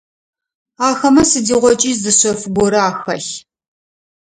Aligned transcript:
Ахэмэ 0.87 1.23
сыдигъокӏи 1.29 1.91
зы 2.01 2.11
шъэф 2.19 2.41
горэ 2.55 2.79
ахэлъ. 2.89 3.29